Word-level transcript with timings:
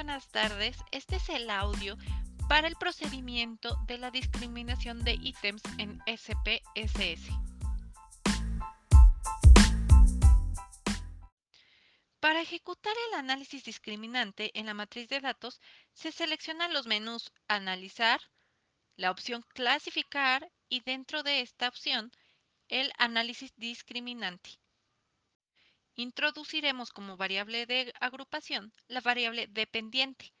buenas 0.00 0.28
tardes. 0.28 0.78
Este 0.92 1.16
es 1.16 1.28
el 1.28 1.50
audio 1.50 1.98
para 2.48 2.66
el 2.66 2.74
procedimiento 2.76 3.76
de 3.86 3.98
la 3.98 4.10
discriminación 4.10 5.04
de 5.04 5.12
ítems 5.12 5.60
en 5.76 6.00
SPSS. 6.06 7.28
Para 12.18 12.40
ejecutar 12.40 12.94
el 13.08 13.18
análisis 13.18 13.62
discriminante 13.62 14.58
en 14.58 14.64
la 14.64 14.72
matriz 14.72 15.06
de 15.10 15.20
datos, 15.20 15.60
se 15.92 16.12
seleccionan 16.12 16.72
los 16.72 16.86
menús 16.86 17.30
Analizar, 17.46 18.22
la 18.96 19.10
opción 19.10 19.44
Clasificar 19.52 20.50
y 20.70 20.80
dentro 20.80 21.22
de 21.22 21.42
esta 21.42 21.68
opción 21.68 22.10
el 22.68 22.90
análisis 22.96 23.52
discriminante. 23.56 24.59
Introduciremos 26.00 26.92
como 26.92 27.18
variable 27.18 27.66
de 27.66 27.92
agrupación 28.00 28.72
la 28.88 29.02
variable 29.02 29.48
dependiente. 29.48 30.32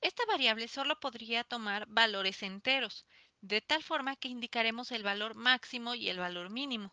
Esta 0.00 0.24
variable 0.26 0.66
solo 0.66 0.98
podría 0.98 1.44
tomar 1.44 1.86
valores 1.86 2.42
enteros, 2.42 3.06
de 3.40 3.60
tal 3.60 3.84
forma 3.84 4.16
que 4.16 4.26
indicaremos 4.26 4.90
el 4.90 5.04
valor 5.04 5.36
máximo 5.36 5.94
y 5.94 6.08
el 6.08 6.18
valor 6.18 6.50
mínimo. 6.50 6.92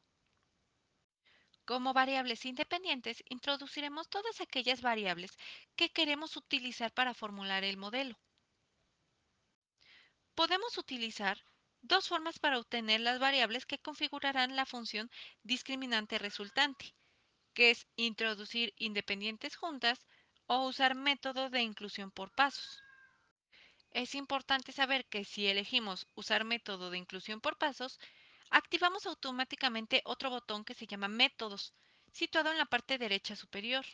Como 1.65 1.93
variables 1.93 2.45
independientes, 2.45 3.23
introduciremos 3.29 4.07
todas 4.07 4.39
aquellas 4.39 4.83
variables 4.83 5.31
que 5.75 5.89
queremos 5.89 6.37
utilizar 6.37 6.93
para 6.93 7.15
formular 7.15 7.63
el 7.63 7.77
modelo. 7.77 8.15
Podemos 10.35 10.77
utilizar 10.77 11.43
dos 11.87 12.07
formas 12.07 12.39
para 12.39 12.59
obtener 12.59 13.01
las 13.01 13.19
variables 13.19 13.65
que 13.65 13.79
configurarán 13.79 14.55
la 14.55 14.65
función 14.65 15.09
discriminante 15.43 16.17
resultante, 16.19 16.93
que 17.53 17.71
es 17.71 17.87
introducir 17.95 18.73
independientes 18.77 19.55
juntas 19.55 20.05
o 20.45 20.67
usar 20.67 20.95
método 20.95 21.49
de 21.49 21.61
inclusión 21.61 22.11
por 22.11 22.31
pasos. 22.31 22.83
Es 23.91 24.15
importante 24.15 24.71
saber 24.71 25.05
que 25.05 25.25
si 25.25 25.47
elegimos 25.47 26.07
usar 26.15 26.43
método 26.43 26.89
de 26.89 26.97
inclusión 26.97 27.41
por 27.41 27.57
pasos, 27.57 27.99
activamos 28.49 29.05
automáticamente 29.05 30.01
otro 30.05 30.29
botón 30.29 30.63
que 30.63 30.73
se 30.73 30.87
llama 30.87 31.07
métodos, 31.07 31.73
situado 32.11 32.51
en 32.51 32.57
la 32.57 32.65
parte 32.65 32.97
derecha 32.97 33.35
superior 33.35 33.85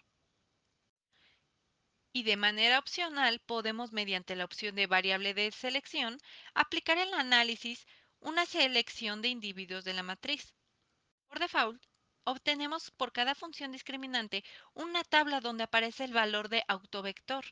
y 2.13 2.23
de 2.23 2.37
manera 2.37 2.77
opcional 2.77 3.39
podemos 3.39 3.91
mediante 3.91 4.35
la 4.35 4.45
opción 4.45 4.75
de 4.75 4.87
variable 4.87 5.33
de 5.33 5.51
selección 5.51 6.19
aplicar 6.53 6.99
el 6.99 7.13
análisis 7.13 7.85
una 8.19 8.45
selección 8.45 9.21
de 9.21 9.29
individuos 9.29 9.83
de 9.83 9.93
la 9.93 10.03
matriz. 10.03 10.53
Por 11.27 11.39
default, 11.39 11.83
obtenemos 12.23 12.91
por 12.91 13.11
cada 13.11 13.33
función 13.35 13.71
discriminante 13.71 14.43
una 14.75 15.03
tabla 15.03 15.41
donde 15.41 15.63
aparece 15.63 16.03
el 16.03 16.13
valor 16.13 16.49
de 16.49 16.63
autovector, 16.67 17.43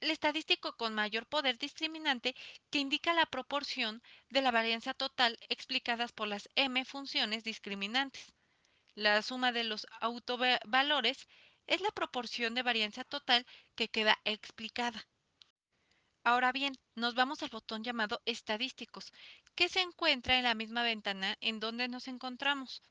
el 0.00 0.10
estadístico 0.10 0.76
con 0.76 0.94
mayor 0.94 1.26
poder 1.26 1.56
discriminante 1.56 2.34
que 2.70 2.80
indica 2.80 3.14
la 3.14 3.26
proporción 3.26 4.02
de 4.28 4.42
la 4.42 4.50
varianza 4.50 4.92
total 4.92 5.38
explicadas 5.48 6.12
por 6.12 6.28
las 6.28 6.48
m 6.56 6.84
funciones 6.84 7.44
discriminantes. 7.44 8.34
La 8.96 9.22
suma 9.22 9.52
de 9.52 9.64
los 9.64 9.86
autovalores 10.00 11.26
es 11.66 11.80
la 11.80 11.90
proporción 11.90 12.54
de 12.54 12.62
varianza 12.62 13.04
total 13.04 13.46
que 13.74 13.88
queda 13.88 14.18
explicada. 14.24 15.06
Ahora 16.22 16.52
bien, 16.52 16.74
nos 16.94 17.14
vamos 17.14 17.42
al 17.42 17.50
botón 17.50 17.84
llamado 17.84 18.22
Estadísticos, 18.24 19.12
que 19.54 19.68
se 19.68 19.80
encuentra 19.80 20.38
en 20.38 20.44
la 20.44 20.54
misma 20.54 20.82
ventana 20.82 21.36
en 21.40 21.60
donde 21.60 21.86
nos 21.88 22.08
encontramos. 22.08 22.82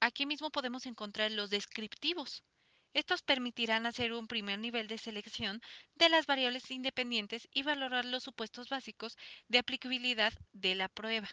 Aquí 0.00 0.24
mismo 0.24 0.50
podemos 0.50 0.86
encontrar 0.86 1.32
los 1.32 1.50
descriptivos. 1.50 2.44
Estos 2.92 3.22
permitirán 3.22 3.86
hacer 3.86 4.12
un 4.12 4.28
primer 4.28 4.60
nivel 4.60 4.86
de 4.86 4.98
selección 4.98 5.60
de 5.96 6.08
las 6.08 6.26
variables 6.26 6.70
independientes 6.70 7.48
y 7.52 7.64
valorar 7.64 8.04
los 8.04 8.22
supuestos 8.22 8.68
básicos 8.68 9.16
de 9.48 9.58
aplicabilidad 9.58 10.32
de 10.52 10.76
la 10.76 10.88
prueba. 10.88 11.28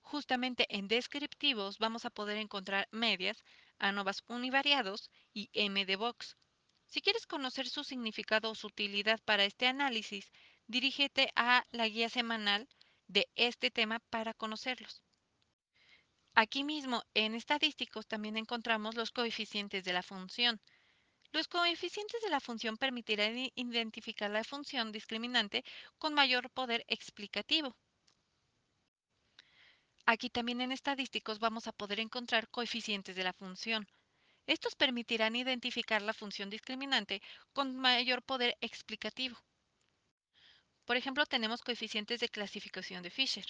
Justamente 0.00 0.66
en 0.68 0.88
descriptivos 0.88 1.78
vamos 1.78 2.04
a 2.04 2.10
poder 2.10 2.38
encontrar 2.38 2.88
medias, 2.90 3.44
ANOVAs 3.82 4.22
univariados 4.28 5.10
y 5.34 5.50
M 5.52 5.84
de 5.84 5.96
box. 5.96 6.36
Si 6.86 7.02
quieres 7.02 7.26
conocer 7.26 7.68
su 7.68 7.84
significado 7.84 8.50
o 8.50 8.54
su 8.54 8.68
utilidad 8.68 9.20
para 9.24 9.44
este 9.44 9.66
análisis, 9.66 10.30
dirígete 10.66 11.32
a 11.36 11.66
la 11.72 11.88
guía 11.88 12.08
semanal 12.08 12.68
de 13.08 13.28
este 13.34 13.70
tema 13.70 13.98
para 14.08 14.34
conocerlos. 14.34 15.02
Aquí 16.34 16.64
mismo 16.64 17.02
en 17.12 17.34
estadísticos 17.34 18.06
también 18.06 18.36
encontramos 18.36 18.94
los 18.94 19.10
coeficientes 19.10 19.84
de 19.84 19.92
la 19.92 20.02
función. 20.02 20.60
Los 21.32 21.48
coeficientes 21.48 22.22
de 22.22 22.30
la 22.30 22.40
función 22.40 22.76
permitirán 22.76 23.50
identificar 23.54 24.30
la 24.30 24.44
función 24.44 24.92
discriminante 24.92 25.64
con 25.98 26.14
mayor 26.14 26.50
poder 26.50 26.84
explicativo. 26.88 27.76
Aquí 30.04 30.30
también 30.30 30.60
en 30.60 30.72
estadísticos 30.72 31.38
vamos 31.38 31.68
a 31.68 31.72
poder 31.72 32.00
encontrar 32.00 32.48
coeficientes 32.48 33.14
de 33.14 33.24
la 33.24 33.32
función. 33.32 33.86
Estos 34.46 34.74
permitirán 34.74 35.36
identificar 35.36 36.02
la 36.02 36.12
función 36.12 36.50
discriminante 36.50 37.22
con 37.52 37.76
mayor 37.76 38.22
poder 38.22 38.58
explicativo. 38.60 39.38
Por 40.84 40.96
ejemplo, 40.96 41.24
tenemos 41.26 41.62
coeficientes 41.62 42.18
de 42.18 42.28
clasificación 42.28 43.04
de 43.04 43.10
Fisher. 43.10 43.46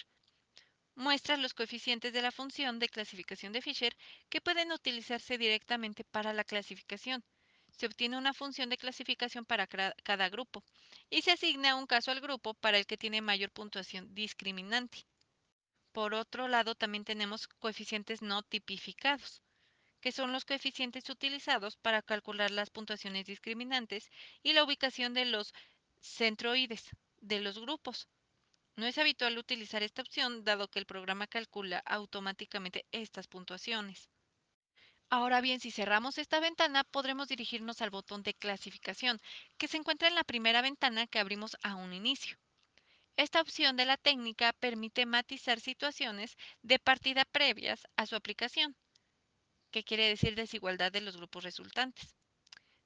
Muestra 0.93 1.37
los 1.37 1.55
coeficientes 1.55 2.13
de 2.13 2.21
la 2.21 2.31
función 2.31 2.77
de 2.77 2.87
clasificación 2.87 3.51
de 3.51 3.63
Fisher 3.63 3.97
que 4.29 4.41
pueden 4.41 4.71
utilizarse 4.71 5.39
directamente 5.39 6.03
para 6.03 6.33
la 6.33 6.43
clasificación. 6.43 7.23
Se 7.71 7.87
obtiene 7.87 8.19
una 8.19 8.35
función 8.35 8.69
de 8.69 8.77
clasificación 8.77 9.45
para 9.45 9.65
cada 9.67 10.29
grupo 10.29 10.63
y 11.09 11.23
se 11.23 11.31
asigna 11.31 11.75
un 11.75 11.87
caso 11.87 12.11
al 12.11 12.21
grupo 12.21 12.53
para 12.53 12.77
el 12.77 12.85
que 12.85 12.97
tiene 12.97 13.21
mayor 13.21 13.49
puntuación 13.49 14.13
discriminante. 14.13 15.07
Por 15.93 16.15
otro 16.15 16.49
lado, 16.49 16.75
también 16.75 17.05
tenemos 17.05 17.47
coeficientes 17.47 18.21
no 18.21 18.41
tipificados, 18.43 19.41
que 20.01 20.11
son 20.11 20.33
los 20.33 20.43
coeficientes 20.43 21.09
utilizados 21.09 21.77
para 21.77 22.01
calcular 22.01 22.51
las 22.51 22.71
puntuaciones 22.71 23.25
discriminantes 23.25 24.09
y 24.41 24.53
la 24.53 24.63
ubicación 24.63 25.13
de 25.13 25.25
los 25.25 25.53
centroides 26.01 26.89
de 27.21 27.39
los 27.39 27.59
grupos. 27.59 28.09
No 28.75 28.87
es 28.87 28.97
habitual 28.97 29.37
utilizar 29.37 29.83
esta 29.83 30.01
opción 30.01 30.43
dado 30.43 30.67
que 30.67 30.79
el 30.79 30.87
programa 30.87 31.27
calcula 31.27 31.77
automáticamente 31.85 32.85
estas 32.91 33.27
puntuaciones. 33.27 34.09
Ahora 35.09 35.41
bien, 35.41 35.59
si 35.59 35.69
cerramos 35.69 36.17
esta 36.17 36.39
ventana, 36.39 36.83
podremos 36.83 37.27
dirigirnos 37.27 37.83
al 37.83 37.91
botón 37.91 38.23
de 38.23 38.33
clasificación, 38.33 39.21
que 39.59 39.67
se 39.67 39.77
encuentra 39.77 40.07
en 40.07 40.15
la 40.15 40.23
primera 40.23 40.63
ventana 40.63 41.05
que 41.05 41.19
abrimos 41.19 41.55
a 41.61 41.75
un 41.75 41.93
inicio. 41.93 42.35
Esta 43.15 43.41
opción 43.41 43.77
de 43.77 43.85
la 43.85 43.97
técnica 43.97 44.53
permite 44.53 45.05
matizar 45.05 45.59
situaciones 45.59 46.35
de 46.63 46.79
partida 46.79 47.25
previas 47.25 47.87
a 47.95 48.07
su 48.07 48.15
aplicación, 48.15 48.75
que 49.71 49.83
quiere 49.83 50.07
decir 50.07 50.35
desigualdad 50.35 50.91
de 50.91 51.01
los 51.01 51.17
grupos 51.17 51.43
resultantes. 51.43 52.15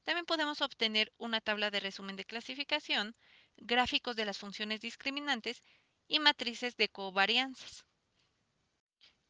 También 0.03 0.25
podemos 0.25 0.61
obtener 0.61 1.13
una 1.17 1.41
tabla 1.41 1.71
de 1.71 1.79
resumen 1.79 2.15
de 2.15 2.25
clasificación, 2.25 3.15
gráficos 3.57 4.15
de 4.15 4.25
las 4.25 4.37
funciones 4.37 4.81
discriminantes 4.81 5.63
y 6.07 6.19
matrices 6.19 6.75
de 6.75 6.89
covarianzas. 6.89 7.85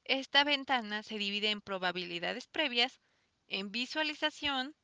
Esta 0.03 0.43
ventana 0.43 1.03
se 1.03 1.17
divide 1.17 1.49
en 1.51 1.61
probabilidades 1.61 2.47
previas, 2.47 3.01
en 3.47 3.71
visualización, 3.71 4.75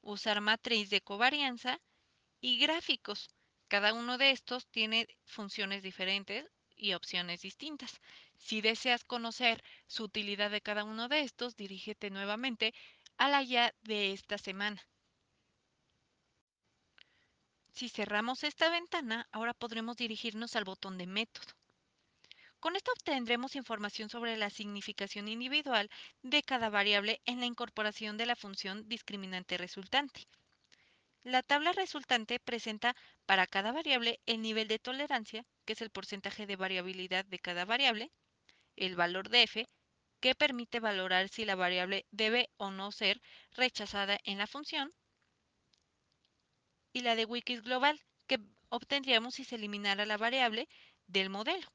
usar 0.00 0.40
matriz 0.40 0.90
de 0.90 1.00
covarianza 1.00 1.80
y 2.40 2.58
gráficos, 2.58 3.28
cada 3.74 3.92
uno 3.92 4.18
de 4.18 4.30
estos 4.30 4.68
tiene 4.68 5.08
funciones 5.24 5.82
diferentes 5.82 6.48
y 6.76 6.94
opciones 6.94 7.40
distintas. 7.40 8.00
Si 8.36 8.60
deseas 8.60 9.02
conocer 9.02 9.64
su 9.88 10.04
utilidad 10.04 10.52
de 10.52 10.60
cada 10.60 10.84
uno 10.84 11.08
de 11.08 11.22
estos, 11.22 11.56
dirígete 11.56 12.08
nuevamente 12.10 12.72
a 13.16 13.28
la 13.28 13.42
ya 13.42 13.74
de 13.82 14.12
esta 14.12 14.38
semana. 14.38 14.80
Si 17.72 17.88
cerramos 17.88 18.44
esta 18.44 18.70
ventana, 18.70 19.26
ahora 19.32 19.54
podremos 19.54 19.96
dirigirnos 19.96 20.54
al 20.54 20.62
botón 20.62 20.96
de 20.96 21.08
método. 21.08 21.52
Con 22.60 22.76
esto 22.76 22.92
obtendremos 22.92 23.56
información 23.56 24.08
sobre 24.08 24.36
la 24.36 24.50
significación 24.50 25.26
individual 25.26 25.90
de 26.22 26.44
cada 26.44 26.70
variable 26.70 27.20
en 27.24 27.40
la 27.40 27.46
incorporación 27.46 28.18
de 28.18 28.26
la 28.26 28.36
función 28.36 28.88
discriminante 28.88 29.58
resultante. 29.58 30.28
La 31.24 31.42
tabla 31.42 31.72
resultante 31.72 32.38
presenta 32.38 32.94
para 33.24 33.46
cada 33.46 33.72
variable 33.72 34.20
el 34.26 34.42
nivel 34.42 34.68
de 34.68 34.78
tolerancia, 34.78 35.46
que 35.64 35.72
es 35.72 35.80
el 35.80 35.88
porcentaje 35.88 36.46
de 36.46 36.56
variabilidad 36.56 37.24
de 37.24 37.38
cada 37.38 37.64
variable, 37.64 38.12
el 38.76 38.94
valor 38.94 39.30
de 39.30 39.44
f, 39.44 39.66
que 40.20 40.34
permite 40.34 40.80
valorar 40.80 41.30
si 41.30 41.46
la 41.46 41.54
variable 41.54 42.06
debe 42.10 42.50
o 42.58 42.70
no 42.70 42.92
ser 42.92 43.22
rechazada 43.52 44.18
en 44.24 44.36
la 44.36 44.46
función, 44.46 44.92
y 46.92 47.00
la 47.00 47.16
de 47.16 47.24
Wikis 47.24 47.62
global, 47.62 47.98
que 48.26 48.38
obtendríamos 48.68 49.34
si 49.34 49.44
se 49.44 49.56
eliminara 49.56 50.04
la 50.04 50.18
variable 50.18 50.68
del 51.06 51.30
modelo. 51.30 51.66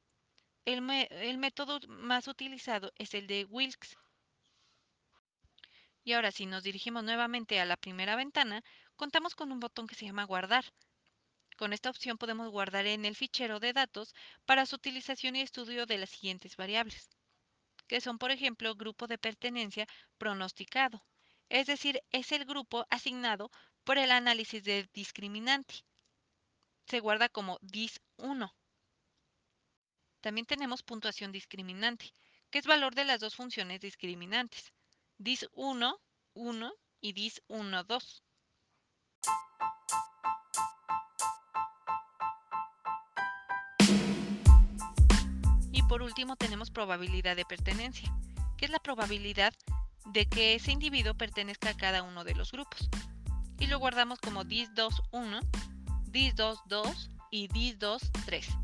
El, 0.64 0.88
el 1.10 1.38
método 1.38 1.80
más 1.88 2.28
utilizado 2.28 2.92
es 2.96 3.14
el 3.14 3.26
de 3.26 3.46
Wilks. 3.46 3.96
Y 6.04 6.12
ahora 6.12 6.32
si 6.32 6.46
nos 6.46 6.62
dirigimos 6.62 7.04
nuevamente 7.04 7.60
a 7.60 7.64
la 7.64 7.76
primera 7.76 8.16
ventana, 8.16 8.62
contamos 8.96 9.34
con 9.34 9.52
un 9.52 9.60
botón 9.60 9.86
que 9.86 9.94
se 9.94 10.06
llama 10.06 10.24
guardar. 10.24 10.64
Con 11.56 11.72
esta 11.72 11.90
opción 11.90 12.16
podemos 12.16 12.50
guardar 12.50 12.86
en 12.86 13.04
el 13.04 13.14
fichero 13.14 13.60
de 13.60 13.72
datos 13.72 14.14
para 14.46 14.64
su 14.64 14.76
utilización 14.76 15.36
y 15.36 15.42
estudio 15.42 15.84
de 15.84 15.98
las 15.98 16.10
siguientes 16.10 16.56
variables, 16.56 17.10
que 17.86 18.00
son 18.00 18.18
por 18.18 18.30
ejemplo 18.30 18.74
grupo 18.74 19.06
de 19.06 19.18
pertenencia 19.18 19.86
pronosticado, 20.16 21.04
es 21.50 21.66
decir, 21.66 22.00
es 22.12 22.32
el 22.32 22.44
grupo 22.44 22.86
asignado 22.90 23.50
por 23.84 23.98
el 23.98 24.12
análisis 24.12 24.62
de 24.62 24.88
discriminante. 24.94 25.84
Se 26.86 27.00
guarda 27.00 27.28
como 27.28 27.58
dis1. 27.58 28.54
También 30.20 30.46
tenemos 30.46 30.82
puntuación 30.82 31.32
discriminante, 31.32 32.14
que 32.50 32.60
es 32.60 32.66
valor 32.66 32.94
de 32.94 33.04
las 33.04 33.20
dos 33.20 33.34
funciones 33.34 33.80
discriminantes, 33.80 34.72
dis1, 35.20 35.98
1 36.34 36.72
y 37.02 37.14
dis1, 37.14 37.86
2. 37.86 38.24
Y 45.72 45.82
por 45.82 46.02
último 46.02 46.36
tenemos 46.36 46.70
probabilidad 46.70 47.36
de 47.36 47.44
pertenencia, 47.44 48.10
que 48.56 48.64
es 48.64 48.70
la 48.70 48.78
probabilidad 48.78 49.52
de 50.06 50.26
que 50.26 50.54
ese 50.54 50.72
individuo 50.72 51.14
pertenezca 51.14 51.70
a 51.70 51.76
cada 51.76 52.02
uno 52.02 52.24
de 52.24 52.34
los 52.34 52.50
grupos. 52.52 52.88
Y 53.58 53.66
lo 53.66 53.78
guardamos 53.78 54.18
como 54.20 54.44
dis2, 54.44 55.02
1, 55.10 55.40
dis2, 56.06 56.62
2 56.66 57.10
y 57.30 57.48
dis2, 57.48 58.10
3. 58.24 58.59